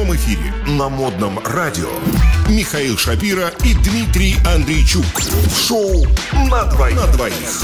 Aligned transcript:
прямом 0.00 0.16
эфире 0.16 0.54
на 0.66 0.88
модном 0.88 1.38
радио 1.44 1.90
Михаил 2.48 2.96
Шапира 2.96 3.48
и 3.64 3.74
Дмитрий 3.74 4.34
Андрейчук. 4.46 5.04
Шоу 5.54 6.06
на 6.50 6.64
двоих. 6.64 6.96
На 6.96 7.06
двоих. 7.08 7.62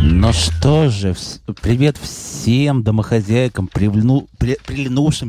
Ну 0.00 0.32
что 0.32 0.88
же, 0.88 1.14
привет 1.60 1.96
всем 1.98 2.82
домохозяйкам, 2.82 3.68
привльну- 3.72 4.26
при- 4.38 4.58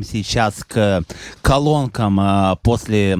сейчас 0.04 0.64
к 0.66 1.02
колонкам 1.42 2.18
а, 2.20 2.56
после 2.56 3.18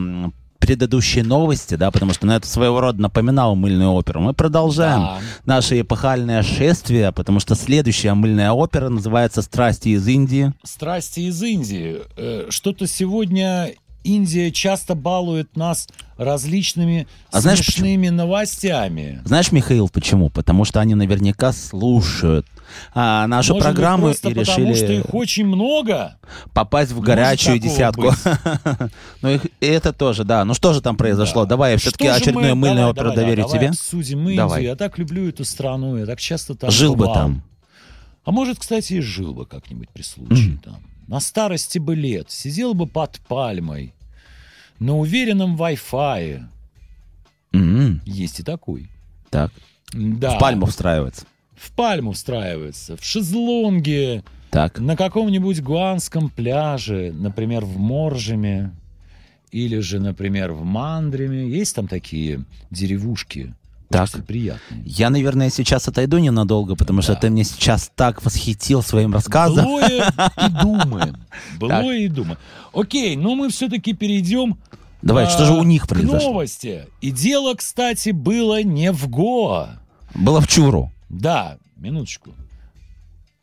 м, 0.57 0.67
предыдущей 0.67 1.23
новости, 1.23 1.75
да, 1.75 1.91
потому 1.91 2.13
что 2.13 2.27
ну, 2.27 2.33
это 2.33 2.47
своего 2.47 2.81
рода 2.81 3.01
напоминало 3.01 3.55
мыльную 3.55 3.91
оперу. 3.93 4.21
Мы 4.21 4.33
продолжаем 4.35 5.01
Да. 5.01 5.19
наше 5.45 5.81
эпохальное 5.81 6.43
шествие, 6.43 7.13
потому 7.13 7.41
что 7.41 7.55
следующая 7.55 8.15
мыльная 8.15 8.53
опера 8.53 8.89
называется 8.89 9.43
«Страсти 9.43 9.91
из 9.91 10.07
Индии». 10.09 10.53
Страсти 10.65 11.21
из 11.21 11.43
Индии. 11.43 11.99
Э, 12.17 12.47
Что-то 12.51 12.87
сегодня 12.87 13.73
Индия 14.07 14.51
часто 14.53 14.95
балует 14.95 15.57
нас 15.57 15.89
различными 16.17 17.07
А 17.33 17.41
знаешь 17.41 17.59
смешными 17.59 18.09
новостями. 18.09 19.21
Знаешь, 19.25 19.53
Михаил, 19.53 19.89
почему? 19.89 20.31
Потому 20.31 20.65
что 20.65 20.81
они 20.81 20.95
наверняка 20.95 21.53
слушают 21.53 22.47
а, 22.95 23.27
нашу 23.27 23.55
Может 23.55 23.69
быть, 23.69 23.75
программу 23.75 24.03
просто 24.07 24.29
и 24.31 24.35
потому, 24.35 24.69
решили 24.69 24.75
что 24.75 24.93
их 24.93 25.15
очень 25.15 25.47
много. 25.47 26.19
попасть 26.53 26.93
в 26.93 27.01
горячую 27.01 27.59
десятку. 27.59 28.03
быть? 28.11 28.19
ну, 29.23 29.29
их- 29.31 29.47
и 29.61 29.67
это 29.67 29.93
тоже, 29.93 30.25
да. 30.25 30.45
Ну, 30.45 30.55
что 30.55 30.73
же 30.73 30.81
там 30.81 30.97
произошло? 30.97 31.45
Да. 31.45 31.51
Давай 31.51 31.73
я 31.73 31.79
все-таки 31.79 32.07
очередную 32.07 32.57
мы- 32.57 32.69
мыльную 32.69 32.77
давай, 32.79 32.91
оперу 32.93 33.09
давай, 33.11 33.25
доверю 33.25 33.43
давай 33.45 33.59
тебе. 33.59 33.69
обсудим 33.71 34.19
Индию. 34.21 34.37
Давай. 34.37 34.65
Я 34.65 34.75
так 34.77 34.99
люблю 34.99 35.29
эту 35.29 35.45
страну, 35.45 35.97
я 35.97 36.07
так 36.07 36.19
часто 36.21 36.55
там 36.55 36.71
Жил 36.71 36.93
бы 36.95 37.01
бывал. 37.01 37.15
там. 37.15 37.43
А 38.25 38.33
может, 38.33 38.59
кстати, 38.59 38.95
и 38.95 39.01
жил 39.01 39.33
бы 39.35 39.47
как-нибудь 39.47 39.89
при 39.91 40.03
случае 40.03 40.59
там. 40.65 40.79
На 41.07 41.21
старости 41.21 41.79
бы 41.79 41.95
лет 41.95 42.33
сидел 42.33 42.75
бы 42.75 42.89
под 42.89 43.21
пальмой, 43.29 43.95
на 44.79 44.97
уверенном 44.99 45.57
Wi-Fi. 45.57 46.45
М, 47.53 48.01
Есть 48.05 48.41
и 48.41 48.43
такой. 48.43 48.89
Так. 49.31 49.51
Да. 49.93 50.37
В 50.37 50.39
пальму 50.39 50.67
встраивается. 50.67 51.25
В 51.57 51.71
пальму 51.73 52.13
встраивается, 52.13 52.97
в 52.97 53.05
шезлонге, 53.05 54.23
Так. 54.51 54.79
на 54.79 54.97
каком-нибудь 54.97 55.63
гуанском 55.63 56.29
пляже, 56.29 57.13
например, 57.15 57.65
в 57.65 57.79
Моржеме, 57.79 58.73
или 59.53 59.79
же, 59.79 59.99
например, 60.01 60.53
в 60.53 60.65
Мандреме. 60.65 61.49
Есть 61.49 61.75
там 61.77 61.89
такие 61.89 62.45
деревушки, 62.71 63.55
Так. 63.89 64.09
очень 64.09 64.23
приятные. 64.23 64.83
Я, 64.85 65.11
наверное, 65.11 65.51
сейчас 65.51 65.87
отойду 65.89 66.19
ненадолго, 66.19 66.75
потому 66.77 67.03
что 67.03 67.15
Да. 67.15 67.21
ты 67.21 67.31
мне 67.31 67.45
сейчас 67.45 67.91
так 67.95 68.25
восхитил 68.25 68.83
своим 68.83 69.13
рассказом. 69.15 69.65
Былое 69.65 70.13
и 70.37 70.63
думаем. 70.63 71.17
Былое 71.59 71.99
и 71.99 72.09
думаем. 72.09 72.39
Окей, 72.73 73.17
но 73.17 73.35
мы 73.35 73.49
все-таки 73.51 73.93
перейдем 73.93 74.59
Давай, 75.03 75.27
а, 75.27 75.31
что 75.31 75.45
же 75.45 75.53
у 75.53 75.63
них 75.63 75.87
произошло? 75.87 76.31
новости. 76.33 76.87
И 77.01 77.11
дело, 77.13 77.55
кстати, 77.55 78.11
было 78.11 78.63
не 78.63 78.91
в 78.93 79.09
Гоа. 79.09 79.79
Было 80.15 80.41
в 80.41 80.49
Чуру. 80.49 80.91
Да, 81.09 81.59
минуточку. 81.77 82.35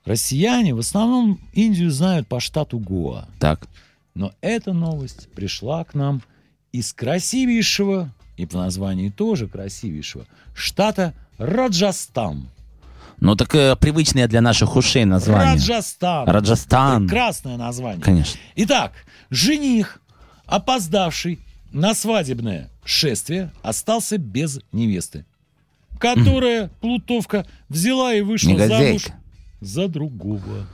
Россияне 0.05 0.73
в 0.75 0.79
основном 0.79 1.39
Индию 1.53 1.89
знают 1.91 2.27
по 2.27 2.39
штату 2.41 2.77
Гоа. 2.79 3.27
Так. 3.39 3.67
Но 4.15 4.33
эта 4.41 4.73
новость 4.73 5.29
пришла 5.31 5.83
к 5.85 5.93
нам 5.93 6.21
из 6.73 6.91
красивейшего, 6.93 8.11
и 8.37 8.45
по 8.45 8.57
названию 8.57 9.11
тоже 9.11 9.47
красивейшего, 9.47 10.25
штата 10.55 11.13
Раджастан. 11.37 12.49
Ну, 13.19 13.35
так 13.35 13.53
э, 13.55 13.75
привычное 13.75 14.27
для 14.27 14.41
наших 14.41 14.75
ушей 14.75 15.05
название. 15.05 15.53
Раджастан. 15.53 16.27
Раджастан. 16.27 17.07
Прекрасное 17.07 17.57
название. 17.57 18.01
Конечно. 18.01 18.39
Итак, 18.55 18.91
жених, 19.29 20.01
опоздавший 20.45 21.39
на 21.71 21.93
свадебное 21.93 22.69
шествие, 22.83 23.51
остался 23.61 24.17
без 24.17 24.59
невесты, 24.71 25.25
которая, 25.99 26.69
плутовка, 26.81 27.45
взяла 27.69 28.13
и 28.13 28.21
вышла 28.21 28.49
замуж 28.57 28.69
Негодяйка. 28.69 29.13
за 29.61 29.87
другого. 29.87 30.67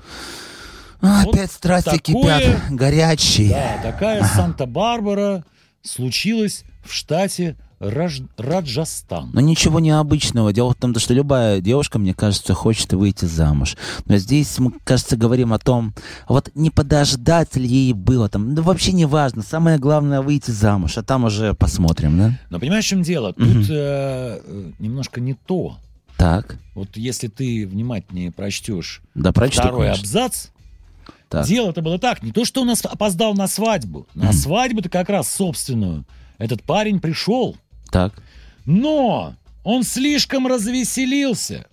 А, 1.01 1.23
Вот 1.25 1.35
Опять 1.35 1.51
страсти 1.51 1.97
такое- 1.97 2.39
кипят, 2.39 2.72
горячие. 2.72 3.50
Да, 3.51 3.91
такая 3.91 4.23
Санта-Барбара 4.25 5.45
случилась 5.81 6.63
в 6.84 6.94
штате 6.94 7.56
Раж- 7.79 8.23
Раджастан. 8.38 9.29
Но 9.34 9.40
ничего 9.40 9.79
необычного. 9.79 10.51
Дело 10.51 10.73
в 10.73 10.75
том, 10.75 10.94
что 11.00 11.13
любая 11.13 11.62
девушка, 11.62 11.97
мне 11.97 12.13
кажется, 12.13 12.53
хочет 12.53 12.91
выйти 12.91 13.23
замуж. 13.23 13.78
Но 14.06 14.18
здесь 14.18 14.59
мы, 14.59 14.73
кажется, 14.84 15.16
говорим 15.16 15.53
о 15.53 15.59
том, 15.59 15.94
вот 16.28 16.51
не 16.56 16.72
подождать 16.72 17.56
ли 17.56 17.66
ей 17.66 17.94
было 17.94 18.28
там. 18.28 18.53
Да 18.53 18.62
вообще 18.63 18.91
не 18.91 19.06
важно. 19.06 19.44
Самое 19.44 19.78
главное 19.78 20.22
выйти 20.22 20.51
замуж, 20.51 20.97
а 20.97 21.03
там 21.03 21.23
уже 21.23 21.53
посмотрим, 21.53 22.18
да? 22.18 22.39
Но 22.50 22.59
понимаешь, 22.59 22.84
в 22.84 22.89
чем 22.89 23.01
дело? 23.01 23.31
Тут 23.31 23.69
э, 23.69 24.41
э, 24.45 24.72
немножко 24.79 25.22
не 25.22 25.35
то. 25.35 25.78
Так, 26.18 26.57
Вот 26.75 26.97
если 26.97 27.29
ты 27.29 27.66
внимательнее 27.66 28.29
прочтешь 28.29 29.01
да 29.16 29.31
прочту, 29.31 29.62
второй 29.62 29.85
конечно. 29.85 30.01
абзац, 30.01 30.47
Так. 31.29 31.45
дело-то 31.45 31.81
было 31.81 32.00
так. 32.00 32.23
Не 32.23 32.31
то, 32.31 32.44
что 32.44 32.62
он 32.63 32.69
ос- 32.72 32.84
опоздал 32.85 33.34
на 33.35 33.47
свадьбу. 33.47 34.07
На 34.16 34.34
свадьбу-то 34.34 34.90
как 34.90 35.09
раз 35.09 35.31
собственную. 35.31 36.03
Этот 36.40 36.63
парень 36.63 37.00
пришел. 37.00 37.56
Так, 37.91 38.13
Но 38.66 39.35
он 39.63 39.84
слишком 39.84 40.47
развеселился. 40.47 41.66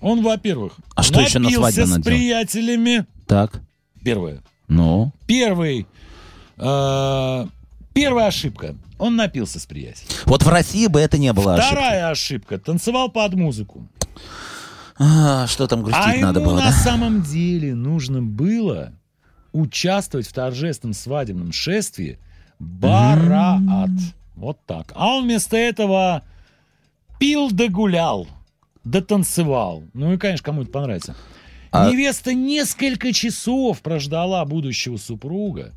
Он, 0.00 0.22
во-первых, 0.22 0.74
А 0.94 1.02
что 1.02 1.20
еще 1.20 1.38
на 1.38 1.50
свадьбе 1.50 1.86
с 1.86 1.88
надо 1.90 2.02
делать? 2.02 2.04
приятелями. 2.04 3.06
так, 3.26 3.60
Первое. 4.02 4.42
ну, 4.68 5.12
Первый. 5.26 5.86
э, 6.58 7.46
первая 7.94 8.26
ошибка. 8.26 8.74
Он 8.98 9.14
напился 9.16 9.58
с 9.60 9.66
приятелем. 9.66 10.08
вот 10.24 10.42
в 10.42 10.48
России 10.48 10.86
бы 10.86 11.00
это 11.00 11.18
не 11.18 11.32
было. 11.32 11.56
Вторая 11.56 12.10
ошибка. 12.10 12.58
Танцевал 12.58 13.10
под 13.10 13.34
музыку. 13.34 13.86
А, 14.98 15.46
что 15.46 15.66
там 15.66 15.82
грустить 15.82 16.22
а 16.22 16.26
надо 16.26 16.40
ему 16.40 16.50
было, 16.50 16.60
на 16.60 16.66
да? 16.66 16.72
самом 16.72 17.22
деле 17.22 17.74
нужно 17.74 18.22
было 18.22 18.92
участвовать 19.52 20.26
в 20.26 20.32
торжественном 20.32 20.94
свадебном 20.94 21.52
шествии 21.52 22.18
Бараат. 22.58 23.90
Вот 24.34 24.58
так. 24.66 24.92
А 24.94 25.14
он 25.14 25.24
вместо 25.24 25.56
этого 25.56 26.22
пил 27.18 27.50
да 27.50 27.68
гулял, 27.68 28.26
да 28.84 29.00
танцевал. 29.00 29.84
Ну 29.94 30.12
и, 30.12 30.18
конечно, 30.18 30.44
кому 30.44 30.62
это 30.62 30.70
понравится. 30.70 31.16
А- 31.72 31.90
Невеста 31.90 32.32
несколько 32.34 33.12
часов 33.12 33.80
прождала 33.82 34.44
будущего 34.44 34.96
супруга. 34.96 35.72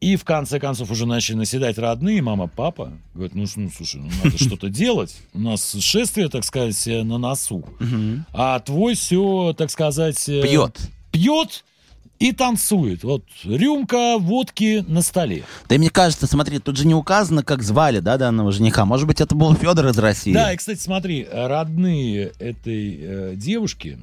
И 0.00 0.14
в 0.14 0.24
конце 0.24 0.60
концов 0.60 0.90
уже 0.92 1.06
начали 1.06 1.36
наседать 1.36 1.76
родные, 1.76 2.22
мама, 2.22 2.46
папа. 2.46 2.92
Говорят, 3.14 3.34
ну, 3.34 3.46
ну 3.56 3.70
слушай, 3.76 4.00
ну 4.00 4.08
надо 4.22 4.38
что-то 4.38 4.68
делать. 4.68 5.16
У 5.34 5.40
нас 5.40 5.74
шествие, 5.80 6.28
так 6.28 6.44
сказать, 6.44 6.86
э, 6.86 7.02
на 7.02 7.18
носу. 7.18 7.64
А 8.32 8.60
твой 8.60 8.94
все, 8.94 9.54
так 9.58 9.70
сказать... 9.70 10.28
э, 10.28 10.42
Пьет. 10.42 10.78
Пьет 11.10 11.64
и 12.20 12.32
танцует. 12.32 13.02
Вот 13.02 13.24
рюмка 13.44 14.18
водки 14.18 14.84
на 14.86 15.02
столе. 15.02 15.44
Да 15.68 15.74
и 15.74 15.78
мне 15.78 15.90
кажется, 15.90 16.26
смотри, 16.26 16.58
тут 16.60 16.76
же 16.76 16.86
не 16.86 16.94
указано, 16.94 17.42
как 17.42 17.62
звали, 17.62 17.98
да, 18.00 18.16
данного 18.18 18.52
жениха. 18.52 18.84
Может 18.84 19.06
быть, 19.08 19.20
это 19.20 19.34
был 19.34 19.54
Федор 19.54 19.86
из 19.88 19.98
России. 19.98 20.32
Да, 20.32 20.52
и, 20.52 20.56
кстати, 20.56 20.80
смотри, 20.80 21.26
родные 21.30 22.32
этой 22.38 22.98
э, 23.00 23.32
девушки 23.36 23.98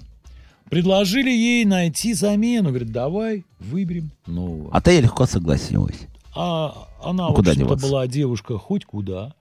предложили 0.76 1.30
ей 1.30 1.64
найти 1.64 2.14
замену. 2.14 2.68
Говорят, 2.68 2.92
давай 2.92 3.46
выберем 3.60 4.12
нового. 4.28 4.70
А 4.74 4.82
ты 4.82 5.00
легко 5.00 5.26
согласилась. 5.26 5.96
А 6.36 6.90
она, 7.02 7.30
Ну, 7.30 7.34
куда 7.34 7.52
в 7.52 7.54
общем-то, 7.54 7.68
деваться? 7.70 7.88
была 7.88 8.08
девушка 8.08 8.58
хоть 8.58 8.84
куда. 8.84 9.34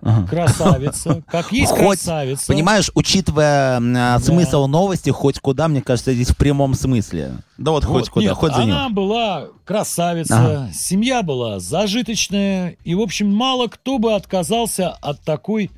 Ага. 0.00 0.26
Красавица. 0.26 1.22
Как 1.30 1.52
есть 1.52 1.70
Хоть, 1.72 1.98
красавица. 1.98 2.46
Понимаешь, 2.46 2.90
учитывая 2.94 3.78
а, 3.78 4.18
смысл 4.20 4.66
новости, 4.68 5.10
хоть 5.10 5.38
куда, 5.38 5.68
мне 5.68 5.82
кажется, 5.82 6.14
здесь 6.14 6.30
в 6.30 6.36
прямом 6.38 6.72
смысле. 6.72 7.34
Да 7.58 7.72
вот, 7.72 7.84
хоть 7.84 8.04
Вот, 8.04 8.08
куда, 8.08 8.26
нет, 8.28 8.34
хоть 8.36 8.54
за 8.54 8.62
она 8.62 8.84
него. 8.86 8.94
была 8.94 9.48
красавица, 9.66 10.38
Ага. 10.38 10.70
семья 10.72 11.22
была 11.22 11.60
зажиточная, 11.60 12.78
и, 12.84 12.94
в 12.94 13.00
общем, 13.02 13.30
мало 13.30 13.66
кто 13.66 13.98
бы 13.98 14.14
отказался 14.14 14.88
от 14.88 15.20
такой 15.20 15.70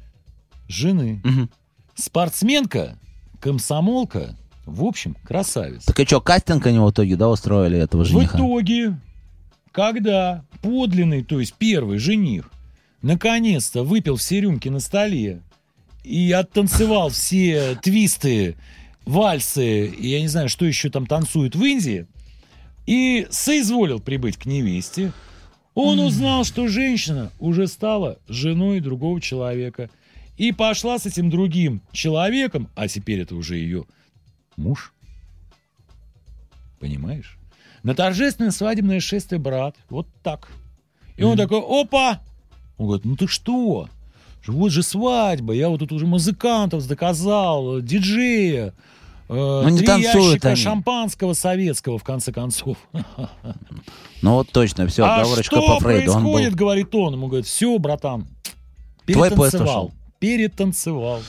жены. 0.68 1.20
Спортсменка, 1.96 2.96
комсомолка, 3.40 4.36
в 4.66 4.84
общем, 4.84 5.16
красавица. 5.24 5.86
Так 5.86 6.00
и 6.00 6.06
что, 6.06 6.20
кастинг 6.20 6.66
они 6.66 6.78
в 6.78 6.90
итоге, 6.90 7.16
да, 7.16 7.28
устроили 7.28 7.78
этого 7.78 8.02
В 8.02 8.06
жениха? 8.06 8.38
итоге, 8.38 8.98
когда 9.72 10.44
подлинный, 10.60 11.24
то 11.24 11.40
есть 11.40 11.54
первый 11.54 11.98
жених, 11.98 12.50
наконец-то 13.02 13.82
выпил 13.82 14.16
все 14.16 14.40
рюмки 14.40 14.68
на 14.68 14.80
столе 14.80 15.42
и 16.04 16.30
оттанцевал 16.32 17.10
все 17.10 17.76
твисты, 17.82 18.56
вальсы, 19.04 19.86
и 19.86 20.08
я 20.08 20.20
не 20.20 20.28
знаю, 20.28 20.48
что 20.48 20.64
еще 20.64 20.90
там 20.90 21.06
танцуют 21.06 21.56
в 21.56 21.64
Индии, 21.64 22.06
и 22.86 23.26
соизволил 23.30 24.00
прибыть 24.00 24.36
к 24.36 24.46
невесте, 24.46 25.12
он 25.74 25.98
узнал, 26.00 26.44
что 26.44 26.68
женщина 26.68 27.30
уже 27.38 27.66
стала 27.66 28.18
женой 28.28 28.80
другого 28.80 29.20
человека 29.20 29.88
и 30.36 30.52
пошла 30.52 30.98
с 30.98 31.06
этим 31.06 31.30
другим 31.30 31.80
человеком, 31.92 32.68
а 32.74 32.88
теперь 32.88 33.20
это 33.20 33.34
уже 33.36 33.56
ее 33.56 33.86
муж. 34.56 34.92
Понимаешь? 36.80 37.38
на 37.82 37.94
торжественное 37.94 38.50
свадебное 38.50 39.00
шествие, 39.00 39.38
брат. 39.38 39.76
Вот 39.90 40.06
так. 40.22 40.48
И 41.16 41.24
он 41.24 41.36
такой, 41.36 41.60
опа! 41.60 42.20
Он 42.78 42.86
говорит, 42.86 43.04
ну 43.04 43.16
ты 43.16 43.26
что? 43.26 43.88
Вот 44.46 44.72
же 44.72 44.82
свадьба, 44.82 45.52
я 45.52 45.68
вот 45.68 45.78
тут 45.78 45.92
уже 45.92 46.06
музыкантов 46.06 46.82
заказал, 46.82 47.80
диджея, 47.80 48.74
э, 49.28 49.68
не 49.70 49.78
три 49.78 50.02
ящика 50.02 50.48
они. 50.48 50.56
шампанского 50.56 51.34
советского, 51.34 51.98
в 51.98 52.02
конце 52.02 52.32
концов. 52.32 52.76
Ну 54.20 54.34
вот 54.34 54.50
точно, 54.50 54.86
все, 54.88 55.04
а 55.04 55.16
оговорочка 55.16 55.56
что 55.56 55.66
по 55.66 55.80
Фрейду. 55.80 56.12
Он 56.12 56.24
был. 56.24 56.32
происходит, 56.32 56.54
говорит 56.56 56.94
он. 56.94 57.14
Ему 57.14 57.26
говорит, 57.26 57.46
все, 57.46 57.78
братан, 57.78 58.26
перетанцевал. 59.04 59.92
Перетанцевал. 60.18 61.22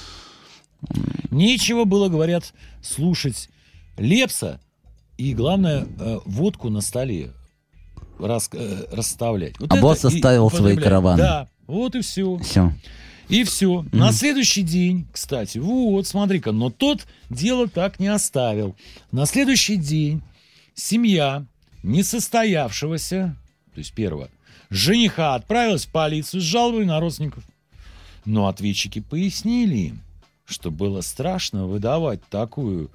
Нечего 1.34 1.84
было, 1.84 2.10
говорят, 2.10 2.54
слушать 2.82 3.50
Лепса 3.98 4.60
и, 5.18 5.34
главное, 5.34 5.86
э, 6.00 6.20
водку 6.26 6.70
на 6.70 6.82
столе 6.82 7.32
рас- 8.20 8.50
э, 8.54 8.86
расставлять. 8.92 9.60
Вот 9.60 9.72
А 9.72 9.78
босс 9.78 10.06
оставил 10.06 10.50
свои 10.50 10.78
караваны. 10.78 11.18
Да, 11.18 11.48
вот 11.68 11.96
и 11.96 12.02
все. 12.02 12.38
Все. 12.38 12.74
И 13.30 13.44
все. 13.44 13.86
На 13.92 14.12
следующий 14.12 14.64
день, 14.64 15.08
кстати, 15.12 15.58
вот, 15.58 16.06
смотри-ка, 16.08 16.52
но 16.52 16.70
тот 16.70 17.06
дело 17.30 17.68
так 17.68 18.00
не 18.00 18.08
оставил. 18.08 18.76
На 19.12 19.26
следующий 19.26 19.78
день 19.78 20.22
семья 20.76 21.46
несостоявшегося, 21.84 23.36
то 23.74 23.78
есть 23.80 23.94
первого, 23.94 24.30
жениха 24.70 25.36
отправилась 25.36 25.86
в 25.86 25.92
полицию 25.92 26.42
с 26.42 26.44
жалобой 26.44 26.86
на 26.86 27.00
родственников. 27.00 27.44
Но 28.26 28.48
ответчики 28.48 29.00
пояснили 29.00 29.76
им, 29.78 30.02
что 30.46 30.72
было 30.72 31.02
страшно 31.02 31.66
выдавать 31.66 32.22
такую 32.30 32.92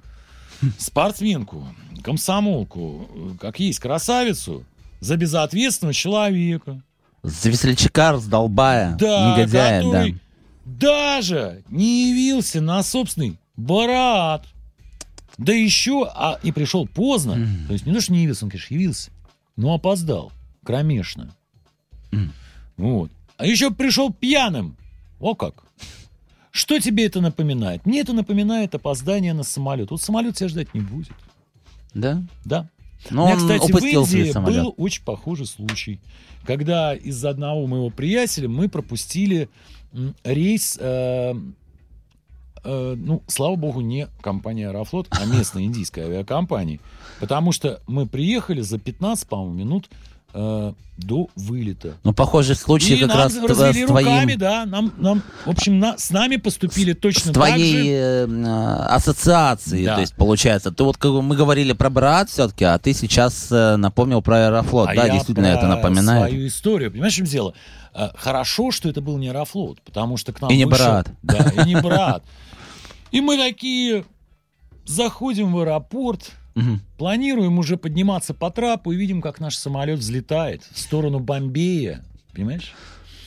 спортсменку, 0.77 1.67
комсомолку, 2.03 3.37
как 3.39 3.59
есть 3.59 3.79
красавицу, 3.79 4.63
за 4.99 5.15
безответственного 5.17 5.93
человека. 5.93 6.81
За 7.23 7.49
весельчака 7.49 8.13
раздолбая, 8.13 8.95
Да, 8.95 9.31
негодяя, 9.37 9.83
да. 9.91 10.05
даже 10.65 11.63
не 11.69 12.09
явился 12.09 12.61
на 12.61 12.81
собственный 12.83 13.37
барат. 13.57 14.45
Да 15.37 15.53
еще, 15.53 16.09
а 16.13 16.37
и 16.43 16.51
пришел 16.51 16.85
поздно. 16.87 17.35
То 17.67 17.73
есть 17.73 17.85
не 17.85 17.93
то, 17.93 18.01
что 18.01 18.11
не 18.13 18.23
явился, 18.23 18.45
он, 18.45 18.51
конечно, 18.51 18.73
явился, 18.73 19.11
но 19.55 19.73
опоздал. 19.73 20.31
Кромешно. 20.65 21.33
Вот. 22.77 23.11
А 23.37 23.45
еще 23.45 23.71
пришел 23.71 24.11
пьяным. 24.11 24.75
О 25.19 25.35
как. 25.35 25.63
Что 26.51 26.79
тебе 26.79 27.05
это 27.05 27.21
напоминает? 27.21 27.85
Мне 27.85 28.01
это 28.01 28.13
напоминает 28.13 28.73
опоздание 28.73 29.33
на 29.33 29.43
самолет. 29.43 29.91
Вот 29.91 30.01
самолет 30.01 30.35
тебя 30.35 30.49
ждать 30.49 30.73
не 30.73 30.81
будет. 30.81 31.13
Да? 31.93 32.23
Да. 32.45 32.67
Но 33.09 33.23
У 33.23 33.27
меня, 33.27 33.37
кстати, 33.37 33.71
в 33.71 33.83
Индии 33.83 34.33
был 34.37 34.73
очень 34.77 35.03
похожий 35.03 35.45
случай, 35.45 35.99
когда 36.45 36.93
из-за 36.93 37.29
одного 37.29 37.65
моего 37.65 37.89
приятеля 37.89 38.49
мы 38.49 38.67
пропустили 38.67 39.49
рейс, 40.23 40.77
э, 40.79 41.33
э, 42.63 42.95
ну, 42.97 43.23
слава 43.27 43.55
богу, 43.55 43.81
не 43.81 44.07
компания 44.21 44.67
Аэрофлот, 44.67 45.07
а 45.11 45.25
местная 45.33 45.63
индийская 45.63 46.05
авиакомпания, 46.05 46.79
потому 47.19 47.51
что 47.51 47.81
мы 47.87 48.05
приехали 48.05 48.61
за 48.61 48.79
15, 48.79 49.27
по-моему, 49.27 49.53
минут 49.53 49.89
э, 50.33 50.73
до 50.97 51.27
вылета. 51.35 51.93
Ну, 52.03 52.13
похожий 52.13 52.55
случай 52.55 52.95
И 52.95 52.99
как 52.99 53.15
раз 53.15 53.35
развели 53.37 53.85
с 53.85 53.87
твоим... 53.87 54.07
руками, 54.07 54.35
да, 54.35 54.65
нам, 54.65 54.91
нам, 54.97 55.21
в 55.45 55.49
общем, 55.49 55.79
на- 55.79 55.97
с 55.97 56.09
нами 56.11 56.35
поступили 56.35 56.91
точно 56.93 57.21
с 57.21 57.33
так 57.33 57.33
твоей 57.35 57.73
же. 57.83 57.89
э, 57.89 58.27
э, 58.27 58.75
ассоциацией, 58.89 59.85
Да. 59.85 59.95
то 59.95 60.01
есть 60.01 60.15
получается, 60.15 60.71
ты 60.71 60.83
вот 60.83 60.97
как 60.97 61.11
мы 61.11 61.35
говорили 61.37 61.71
про 61.73 61.89
брат 61.89 62.29
все-таки, 62.29 62.65
а 62.65 62.77
ты 62.79 62.93
сейчас 62.93 63.47
э, 63.51 63.75
напомнил 63.77 64.21
про 64.21 64.47
Аэрофлот, 64.47 64.89
А 64.89 64.95
да, 64.95 65.09
действительно 65.09 65.47
это 65.47 65.67
напоминает. 65.67 66.29
свою 66.29 66.47
историю. 66.47 66.91
Понимаешь, 66.91 67.13
в 67.13 67.17
чем 67.17 67.25
дело? 67.25 67.53
Э, 67.93 68.09
Хорошо, 68.15 68.71
что 68.71 68.89
это 68.89 68.99
был 69.01 69.17
не 69.17 69.29
Аэрофлот, 69.29 69.81
потому 69.81 70.17
что 70.17 70.33
к 70.33 70.41
нам 70.41 70.51
И 70.51 70.57
не 70.57 70.65
вышел- 70.65 70.85
брат. 70.85 71.07
Да, 71.23 71.37
и 71.63 71.65
не 71.65 71.75
брат. 71.79 72.23
И 73.11 73.21
мы 73.21 73.37
такие 73.37 74.03
заходим 74.85 75.53
в 75.53 75.59
аэропорт, 75.59 76.31
Мгм. 76.59 76.81
планируем 76.97 77.59
уже 77.59 77.77
подниматься 77.77 78.33
по 78.33 78.51
трапу 78.51 78.91
и 78.91 78.95
видим, 78.97 79.21
как 79.21 79.39
наш 79.39 79.55
самолет 79.55 79.99
взлетает 79.99 80.63
в 80.71 80.79
сторону 80.79 81.19
Бомбея. 81.19 82.03
Понимаешь? 82.33 82.73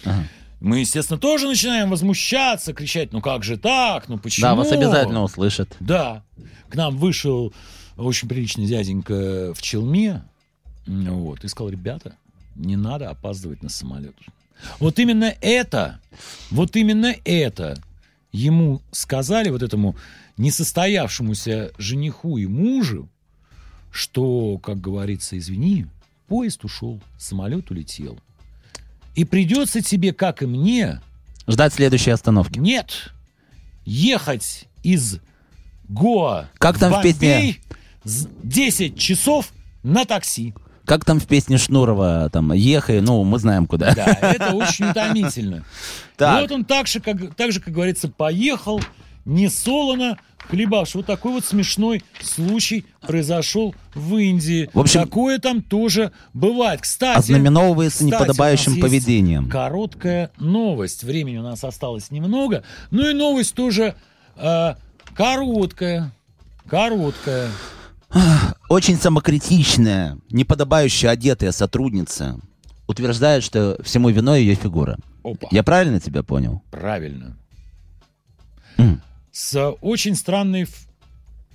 Ага. 0.05 0.25
Мы, 0.61 0.79
естественно, 0.79 1.19
тоже 1.19 1.49
начинаем 1.49 1.90
возмущаться, 1.90 2.73
кричать, 2.73 3.12
ну 3.12 3.20
как 3.20 3.43
же 3.43 3.56
так, 3.56 4.08
ну 4.08 4.17
почему? 4.17 4.46
Да, 4.46 4.55
вас 4.55 4.70
обязательно 4.70 5.23
услышат. 5.23 5.75
Да. 5.81 6.23
К 6.69 6.76
нам 6.76 6.96
вышел 6.96 7.52
очень 7.96 8.29
приличный 8.29 8.67
дяденька 8.67 9.52
в 9.55 9.61
челме. 9.61 10.23
Вот, 10.87 11.44
и 11.44 11.49
сказал, 11.49 11.70
ребята, 11.70 12.17
не 12.55 12.76
надо 12.76 13.11
опаздывать 13.11 13.62
на 13.62 13.69
самолет. 13.69 14.14
Вот 14.79 14.99
именно 14.99 15.34
это, 15.40 16.00
вот 16.50 16.76
именно 16.76 17.14
это 17.25 17.76
ему 18.31 18.81
сказали, 18.93 19.50
вот 19.50 19.62
этому 19.62 19.96
несостоявшемуся 20.37 21.73
жениху 21.79 22.38
и 22.38 22.46
мужу, 22.46 23.08
что, 23.93 24.59
как 24.59 24.81
говорится, 24.81 25.39
извини, 25.39 25.87
поезд 26.27 26.65
ушел, 26.65 27.00
самолет 27.19 27.71
улетел. 27.71 28.19
И 29.15 29.25
придется 29.25 29.83
тебе, 29.83 30.12
как 30.12 30.43
и 30.43 30.47
мне, 30.47 31.00
Ждать 31.47 31.75
следующей 31.75 32.11
остановки. 32.11 32.59
нет. 32.59 33.12
Ехать 33.85 34.69
из 34.83 35.19
Гоа 35.89 36.49
Как 36.59 36.79
там 36.79 36.91
в 36.91 36.94
Бомбей 36.94 37.12
песне? 37.12 37.56
с- 38.05 38.29
10 38.43 38.97
часов 38.99 39.53
на 39.83 40.05
такси. 40.05 40.55
Как 40.85 41.05
там 41.05 41.21
в 41.21 41.27
песне 41.27 41.59
Шнурова, 41.59 42.29
там, 42.33 42.53
ехай, 42.53 43.00
ну, 43.00 43.23
мы 43.25 43.39
знаем 43.39 43.67
куда. 43.67 43.94
Да, 43.94 44.06
это 44.06 44.53
очень 44.55 44.87
утомительно. 44.87 45.65
Так. 46.17 46.43
Вот 46.43 46.53
он 46.53 46.65
так 46.65 46.87
же, 46.87 47.00
как, 47.00 47.35
так 47.35 47.50
же, 47.53 47.61
как 47.61 47.75
говорится, 47.75 48.09
поехал, 48.09 48.81
не 49.24 49.48
солоно, 49.48 50.19
хлебавший. 50.38 50.98
Вот 51.00 51.06
такой 51.06 51.32
вот 51.32 51.44
смешной 51.44 52.02
случай 52.20 52.84
произошел 53.00 53.74
в 53.94 54.16
Индии. 54.16 54.69
В 54.74 54.80
общем- 54.80 55.00
Такое 55.02 55.38
там 55.38 55.62
тоже 55.62 56.12
бывает. 56.34 56.80
Кстати, 56.80 57.19
Ознаменовывается 57.19 57.98
кстати, 58.04 58.12
неподобающим 58.22 58.80
поведением. 58.80 59.48
Короткая 59.48 60.30
новость. 60.38 61.04
Времени 61.04 61.38
у 61.38 61.42
нас 61.42 61.62
осталось 61.64 62.10
немного. 62.10 62.64
Ну 62.90 63.08
и 63.08 63.12
новость 63.14 63.54
тоже 63.54 63.94
э, 64.36 64.74
короткая. 65.14 66.12
Короткая. 66.66 67.48
Очень 68.69 68.96
самокритичная, 68.96 70.19
неподобающе 70.31 71.08
одетая 71.08 71.52
сотрудница 71.52 72.38
утверждает, 72.86 73.43
что 73.43 73.79
всему 73.82 74.10
виной 74.10 74.41
ее 74.43 74.55
фигура. 74.55 74.98
Опа. 75.24 75.48
Я 75.50 75.62
правильно 75.62 75.98
тебя 76.00 76.22
понял? 76.22 76.62
Правильно. 76.70 77.36
М. 78.76 79.00
С 79.32 79.70
очень 79.81 80.15
странной... 80.15 80.67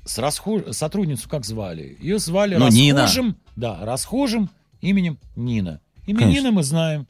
С 0.06 0.18
расхо- 0.20 0.72
сотрудницу 0.74 1.30
как 1.30 1.46
звали? 1.46 1.98
Ее 2.00 2.18
звали 2.20 2.56
Ну, 2.56 2.68
Нина. 2.70 3.04
расхожим... 3.04 3.38
Да, 3.56 3.80
расхожим 3.84 4.50
именем 4.82 5.18
Нина. 5.36 5.80
Имя 6.06 6.20
Конечно. 6.20 6.40
Нина 6.40 6.52
мы 6.52 6.64
знаем. 6.64 7.08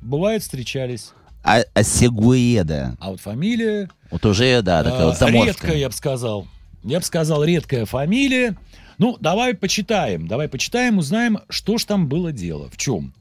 Бывает, 0.00 0.42
встречались. 0.42 1.12
А, 1.44 1.60
а 1.72 1.82
Сегуэда. 1.82 2.96
А 3.00 3.10
вот 3.10 3.20
фамилия... 3.20 3.88
Вот 4.10 4.26
уже, 4.26 4.60
да, 4.62 4.82
такая 4.82 5.02
А, 5.02 5.06
вот 5.06 5.16
заморская. 5.18 5.46
редкая, 5.46 5.76
я 5.76 5.88
бы 5.88 5.94
сказал. 5.94 6.46
Я 6.82 6.98
бы 6.98 7.04
сказал, 7.04 7.44
редкая 7.44 7.86
фамилия. 7.86 8.56
Ну, 8.98 9.16
давай 9.20 9.54
почитаем. 9.54 10.26
Давай 10.26 10.48
почитаем, 10.48 10.98
узнаем, 10.98 11.38
что 11.48 11.78
ж 11.78 11.84
там 11.84 12.08
было 12.08 12.32
дело. 12.32 12.68
В 12.70 12.76
чем? 12.76 13.14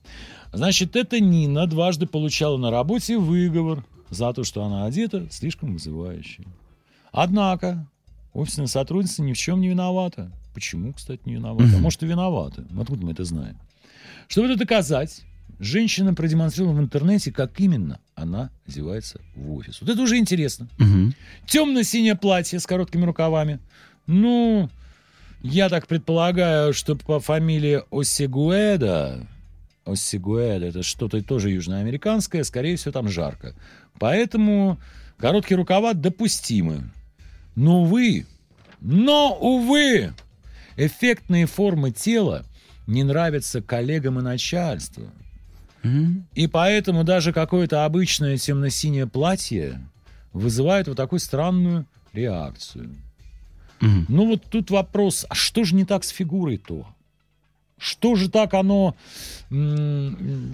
Значит, 0.51 0.95
эта 0.95 1.19
Нина 1.19 1.67
дважды 1.67 2.07
получала 2.07 2.57
на 2.57 2.71
работе 2.71 3.17
выговор 3.17 3.85
за 4.09 4.33
то, 4.33 4.43
что 4.43 4.63
она 4.63 4.85
одета 4.85 5.27
слишком 5.29 5.73
вызывающе. 5.73 6.43
Однако, 7.11 7.87
офисная 8.33 8.67
сотрудница 8.67 9.21
ни 9.21 9.33
в 9.33 9.37
чем 9.37 9.61
не 9.61 9.69
виновата. 9.69 10.31
Почему, 10.53 10.93
кстати, 10.93 11.21
не 11.25 11.35
виновата? 11.35 11.69
А 11.75 11.79
может, 11.79 12.03
и 12.03 12.07
виновата. 12.07 12.65
Откуда 12.79 13.05
мы 13.05 13.11
это 13.11 13.23
знаем? 13.23 13.57
Чтобы 14.27 14.47
это 14.47 14.59
доказать, 14.59 15.21
женщина 15.59 16.13
продемонстрировала 16.13 16.77
в 16.77 16.79
интернете, 16.79 17.31
как 17.31 17.59
именно 17.59 17.99
она 18.15 18.49
одевается 18.67 19.21
в 19.35 19.53
офис. 19.53 19.81
Вот 19.81 19.89
это 19.89 20.01
уже 20.01 20.17
интересно. 20.17 20.67
Мгм. 20.77 21.13
Темно-синее 21.47 22.15
платье 22.15 22.59
с 22.59 22.65
короткими 22.65 23.05
рукавами. 23.05 23.59
Ну, 24.07 24.69
я 25.41 25.69
так 25.69 25.87
предполагаю, 25.87 26.73
что 26.73 26.95
по 26.95 27.19
фамилии 27.19 27.81
Осигуэда, 27.91 29.25
Осигуэда, 29.85 30.65
это 30.65 30.83
что-то 30.83 31.23
тоже 31.23 31.51
южноамериканское, 31.51 32.43
скорее 32.43 32.75
всего, 32.75 32.91
там 32.91 33.09
жарко. 33.09 33.55
Поэтому 33.99 34.77
короткие 35.17 35.57
рукава 35.57 35.93
допустимы. 35.93 36.91
Но, 37.55 37.81
увы, 37.81 38.25
но, 38.79 39.37
увы, 39.39 40.13
эффектные 40.77 41.45
формы 41.45 41.91
тела 41.91 42.45
не 42.87 43.03
нравятся 43.03 43.61
коллегам 43.61 44.19
и 44.19 44.21
начальству. 44.21 45.09
Мгм. 45.83 46.25
И 46.35 46.47
поэтому 46.47 47.03
даже 47.03 47.33
какое-то 47.33 47.85
обычное 47.85 48.37
темно-синее 48.37 49.07
платье 49.07 49.79
вызывает 50.33 50.87
вот 50.87 50.97
такую 50.97 51.19
странную 51.19 51.85
реакцию. 52.13 52.95
Мгм. 53.79 54.05
Ну 54.09 54.27
вот 54.27 54.43
тут 54.49 54.71
вопрос, 54.71 55.25
а 55.29 55.35
что 55.35 55.63
же 55.63 55.75
не 55.75 55.85
так 55.85 56.03
с 56.03 56.09
фигурой-то? 56.09 56.87
Что 57.77 58.15
же 58.15 58.29
так 58.29 58.53
оно, 58.55 58.95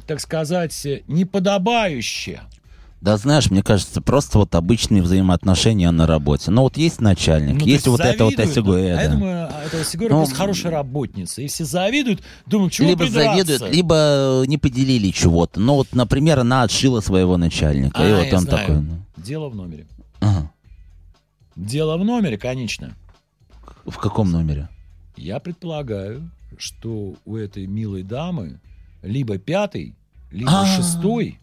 так 0.05 0.19
сказать, 0.19 0.87
неподобающее? 1.07 2.41
Да 3.05 3.17
знаешь, 3.17 3.51
мне 3.51 3.61
кажется, 3.61 4.01
просто 4.01 4.39
вот 4.39 4.55
обычные 4.55 5.03
взаимоотношения 5.03 5.91
на 5.91 6.07
работе. 6.07 6.49
Ну 6.49 6.63
вот 6.63 6.75
есть 6.75 6.99
начальник, 7.01 7.59
Ну, 7.61 7.65
есть 7.67 7.85
вот 7.85 7.99
это 7.99 8.23
вот 8.23 8.33
завидуют, 8.33 8.49
осягуя. 8.49 8.97
А 8.97 9.01
я 9.03 9.09
думаю, 9.09 9.47
а 9.47 9.61
эта 9.63 9.83
Сигура 9.85 10.09
Ну, 10.09 10.15
просто 10.21 10.33
хорошая 10.35 10.71
работница. 10.71 11.43
И 11.43 11.47
все 11.47 11.65
завидуют, 11.65 12.23
думают, 12.47 12.73
чего 12.73 12.87
либо 12.89 13.03
придраться? 13.05 13.45
завидуют, 13.45 13.75
либо 13.75 14.43
не 14.47 14.57
поделили 14.57 15.11
чего-то. 15.11 15.59
Ну 15.59 15.75
вот, 15.75 15.89
например, 15.93 16.39
она 16.39 16.63
отшила 16.63 16.99
своего 16.99 17.37
начальника. 17.37 18.01
и 18.01 18.11
А, 18.11 18.17
вот 18.17 18.25
я 18.25 18.37
он 18.37 18.41
знаю. 18.41 18.57
такой. 18.57 18.81
ну, 18.81 18.97
Дело 19.17 19.49
в 19.49 19.55
номере. 19.55 19.85
ага. 20.21 20.51
Дело 21.55 21.97
в 21.97 22.03
номере, 22.03 22.39
конечно. 22.39 22.95
В 23.85 23.97
каком 23.99 24.31
номере? 24.31 24.67
Я 25.15 25.39
предполагаю, 25.39 26.27
что 26.57 27.13
у 27.23 27.35
этой 27.35 27.67
милой 27.67 28.01
дамы 28.01 28.59
либо 29.03 29.37
пятый, 29.37 29.93
либо 30.31 30.61
А. 30.61 30.65
шестой 30.65 31.39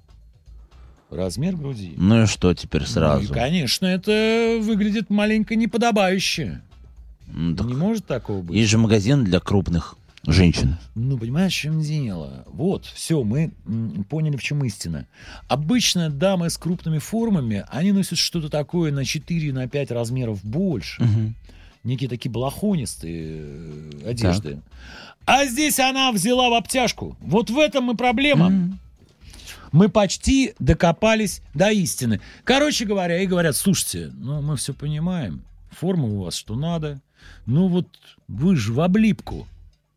размер 1.14 1.56
груди. 1.56 1.94
Ну 1.96 2.22
и 2.22 2.26
что 2.26 2.52
теперь 2.54 2.82
Ну 2.82 2.86
и, 2.86 2.90
сразу? 2.90 3.32
конечно, 3.34 3.86
это 3.86 4.58
выглядит 4.62 5.10
маленько 5.10 5.54
неподобающе. 5.56 6.60
Ну, 7.26 7.56
так 7.56 7.66
Не 7.66 7.74
может 7.74 8.06
такого 8.06 8.42
быть. 8.42 8.56
Есть 8.56 8.70
же 8.70 8.78
магазин 8.78 9.24
для 9.24 9.40
крупных 9.40 9.96
женщин. 10.26 10.76
Ну, 10.94 11.18
понимаешь, 11.18 11.52
в 11.52 11.56
чем 11.56 11.80
дело? 11.80 12.44
Вот, 12.46 12.84
все, 12.86 13.22
мы 13.24 13.50
поняли, 14.08 14.36
в 14.36 14.42
чем 14.42 14.64
истина. 14.64 15.06
Обычно 15.48 16.10
дамы 16.10 16.50
с 16.50 16.56
крупными 16.58 16.98
формами, 16.98 17.64
они 17.70 17.92
носят 17.92 18.18
что-то 18.18 18.48
такое 18.48 18.92
на 18.92 19.04
4 19.04 19.52
на 19.52 19.66
5 19.68 19.90
размеров 19.90 20.44
больше. 20.44 21.02
Мгм. 21.02 21.34
Некие 21.84 22.08
такие 22.08 22.30
балахонистые 22.30 23.40
э, 23.42 24.10
одежды. 24.10 24.60
А 25.24 25.46
здесь 25.46 25.80
она 25.80 26.12
взяла 26.12 26.50
в 26.50 26.54
обтяжку. 26.54 27.16
Вот 27.20 27.50
в 27.50 27.58
этом 27.58 27.90
и 27.90 27.96
проблема. 27.96 28.46
М. 28.46 28.78
Мы 29.72 29.88
почти 29.88 30.54
докопались 30.58 31.40
до 31.54 31.70
истины. 31.70 32.20
Короче 32.44 32.84
говоря, 32.84 33.20
и 33.20 33.26
говорят, 33.26 33.56
слушайте, 33.56 34.10
ну 34.14 34.42
мы 34.42 34.56
все 34.56 34.74
понимаем, 34.74 35.42
форма 35.70 36.04
у 36.04 36.22
вас 36.24 36.34
что 36.34 36.54
надо, 36.54 37.00
ну 37.46 37.68
вот 37.68 37.88
вы 38.28 38.54
же 38.56 38.72
в 38.72 38.80
облипку, 38.80 39.48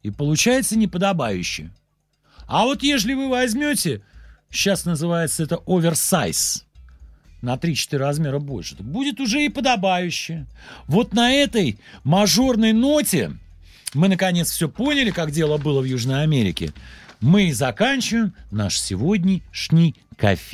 и 0.01 0.11
получается 0.11 0.77
неподобающе. 0.77 1.71
А 2.47 2.63
вот 2.63 2.83
если 2.83 3.13
вы 3.13 3.29
возьмете, 3.29 4.01
сейчас 4.49 4.85
называется 4.85 5.43
это 5.43 5.59
оверсайз, 5.67 6.65
на 7.41 7.55
3-4 7.55 7.97
размера 7.97 8.39
больше, 8.39 8.75
то 8.75 8.83
будет 8.83 9.19
уже 9.19 9.45
и 9.45 9.49
подобающе. 9.49 10.47
Вот 10.87 11.13
на 11.13 11.31
этой 11.31 11.77
мажорной 12.03 12.73
ноте 12.73 13.33
мы 13.93 14.09
наконец 14.09 14.49
все 14.51 14.67
поняли, 14.67 15.11
как 15.11 15.31
дело 15.31 15.57
было 15.57 15.81
в 15.81 15.85
Южной 15.85 16.23
Америке. 16.23 16.73
Мы 17.21 17.53
заканчиваем 17.53 18.33
наш 18.51 18.79
сегодняшний 18.79 19.95
кофе. 20.17 20.41